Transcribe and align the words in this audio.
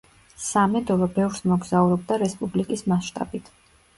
სამედოვა 0.43 1.07
ბევრს 1.17 1.43
მოგზაურობდა 1.51 2.19
რესპუბლიკის 2.21 2.85
მასშტაბით. 2.95 3.53